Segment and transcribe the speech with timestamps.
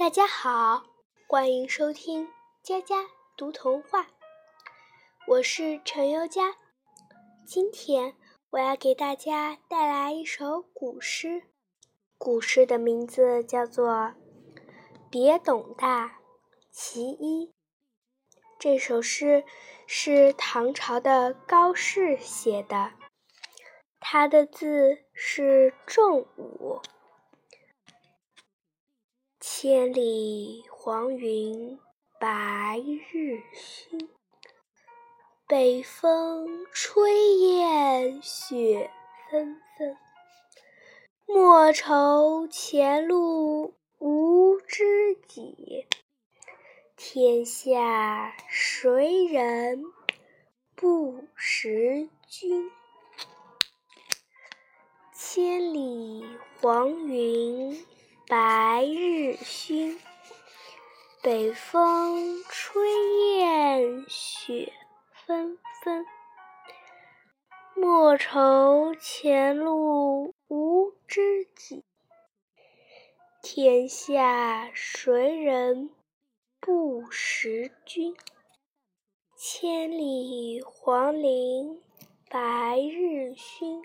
[0.00, 0.82] 大家好，
[1.28, 2.26] 欢迎收听
[2.62, 3.04] 佳佳
[3.36, 4.06] 读童话。
[5.26, 6.56] 我是陈优佳，
[7.46, 8.14] 今天
[8.48, 11.42] 我要给大家带来一首古诗，
[12.16, 13.90] 古诗的名字叫做
[15.10, 16.16] 《别董大
[16.70, 17.48] 其一》。
[18.58, 19.44] 这首诗
[19.86, 22.92] 是唐朝的高适写的，
[24.00, 26.80] 他的字是仲武。
[29.62, 31.78] 千里黄云
[32.18, 32.82] 白
[33.12, 34.08] 日曛，
[35.46, 38.90] 北风吹雁雪
[39.30, 39.98] 纷纷。
[41.26, 45.86] 莫愁前路无知己，
[46.96, 49.84] 天下谁人
[50.74, 52.70] 不识君？
[55.12, 56.24] 千里
[56.62, 57.86] 黄云。
[58.28, 59.29] 白日，
[61.22, 62.82] 北风吹
[63.36, 64.72] 雁雪
[65.12, 66.06] 纷纷。
[67.74, 71.84] 莫愁前路无知己，
[73.42, 75.90] 天下谁人
[76.58, 78.16] 不识君？
[79.36, 81.82] 千里黄陵
[82.30, 83.82] 白日曛。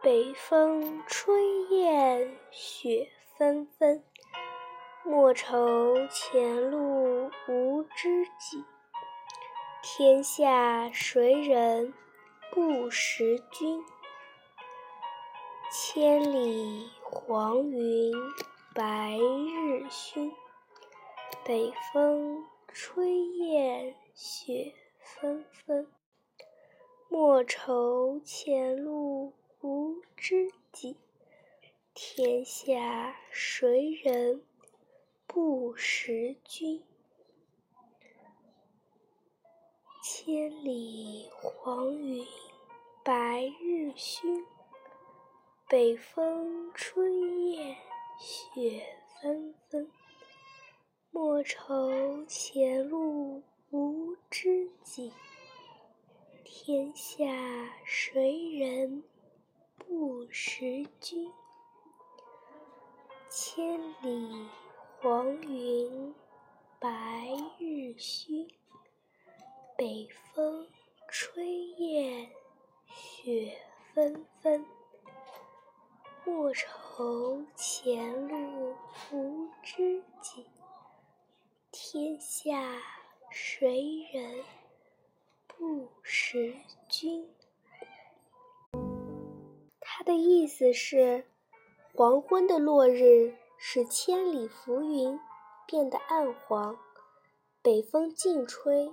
[0.00, 1.34] 北风吹
[1.70, 4.04] 雁雪纷纷，
[5.08, 8.64] 莫愁前路无知己，
[9.80, 11.94] 天下谁人
[12.50, 13.84] 不识君？
[15.70, 18.12] 千里黄云
[18.74, 20.32] 白日曛，
[21.44, 25.86] 北风吹雁雪纷纷，
[27.08, 29.32] 莫愁前路。
[29.62, 30.96] 无知己，
[31.94, 34.42] 天下谁人
[35.36, 36.82] 不识君？
[40.02, 42.26] 千里黄云
[43.04, 44.46] 白日曛，
[45.68, 47.12] 北风吹
[47.50, 47.76] 雁
[48.18, 48.82] 雪
[49.20, 49.86] 纷纷。
[51.10, 55.12] 莫愁前路无知己，
[56.44, 57.26] 天下
[57.84, 59.04] 谁人？
[59.76, 61.30] 不识君，
[63.28, 64.48] 千里
[64.98, 66.14] 黄云
[66.80, 66.88] 白
[67.58, 68.48] 日曛，
[69.76, 70.66] 北风
[71.06, 72.30] 吹雁
[72.88, 73.58] 雪
[73.92, 74.64] 纷纷。
[76.24, 78.74] 莫愁前路
[79.12, 80.46] 无知己，
[81.70, 82.80] 天下
[83.30, 84.42] 谁人
[85.46, 86.54] 不识
[86.88, 87.30] 君？
[89.78, 91.26] 他的意思是，
[91.94, 95.18] 黄昏的落日使千里浮云
[95.66, 96.76] 变得暗黄，
[97.62, 98.92] 北风劲吹，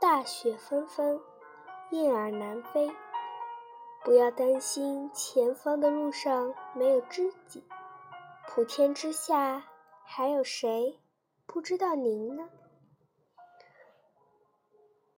[0.00, 1.20] 大雪纷纷，
[1.90, 2.90] 雁儿南飞。
[4.04, 7.64] 不要担心前方的路上没有知己，
[8.46, 9.64] 普天之下
[10.04, 11.00] 还有谁
[11.46, 12.48] 不知道您呢？